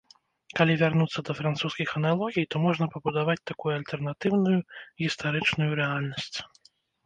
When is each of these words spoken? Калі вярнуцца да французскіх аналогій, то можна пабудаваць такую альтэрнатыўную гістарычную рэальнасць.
Калі 0.59 0.73
вярнуцца 0.77 1.19
да 1.27 1.35
французскіх 1.39 1.89
аналогій, 1.99 2.49
то 2.55 2.63
можна 2.65 2.89
пабудаваць 2.95 3.37
такую 3.53 3.73
альтэрнатыўную 3.77 4.57
гістарычную 5.07 5.71
рэальнасць. 5.85 6.37